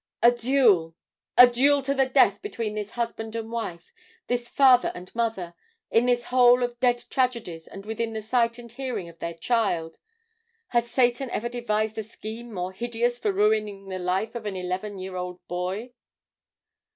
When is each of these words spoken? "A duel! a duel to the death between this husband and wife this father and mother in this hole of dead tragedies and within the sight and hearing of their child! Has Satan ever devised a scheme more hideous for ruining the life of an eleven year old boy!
"A 0.23 0.31
duel! 0.31 0.95
a 1.37 1.45
duel 1.45 1.83
to 1.83 1.93
the 1.93 2.07
death 2.07 2.41
between 2.41 2.73
this 2.73 2.93
husband 2.93 3.35
and 3.35 3.51
wife 3.51 3.93
this 4.25 4.49
father 4.49 4.91
and 4.95 5.13
mother 5.13 5.53
in 5.91 6.07
this 6.07 6.23
hole 6.23 6.63
of 6.63 6.79
dead 6.79 7.03
tragedies 7.11 7.67
and 7.67 7.85
within 7.85 8.13
the 8.13 8.23
sight 8.23 8.57
and 8.57 8.71
hearing 8.71 9.09
of 9.09 9.19
their 9.19 9.35
child! 9.35 9.99
Has 10.69 10.89
Satan 10.89 11.29
ever 11.29 11.49
devised 11.49 11.99
a 11.99 12.03
scheme 12.03 12.51
more 12.51 12.71
hideous 12.71 13.19
for 13.19 13.31
ruining 13.31 13.89
the 13.89 13.99
life 13.99 14.33
of 14.33 14.47
an 14.47 14.55
eleven 14.55 14.97
year 14.97 15.15
old 15.17 15.39
boy! 15.47 15.91